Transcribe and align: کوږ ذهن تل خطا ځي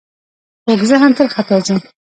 کوږ 0.65 0.79
ذهن 0.89 1.11
تل 1.17 1.27
خطا 1.35 1.57
ځي 1.65 1.77